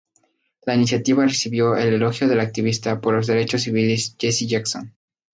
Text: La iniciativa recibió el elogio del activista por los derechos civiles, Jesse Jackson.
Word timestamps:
La 0.65 0.73
iniciativa 0.73 1.27
recibió 1.27 1.77
el 1.77 1.93
elogio 1.93 2.27
del 2.27 2.39
activista 2.39 2.99
por 3.01 3.13
los 3.13 3.27
derechos 3.27 3.61
civiles, 3.61 4.15
Jesse 4.17 4.47
Jackson. 4.47 4.95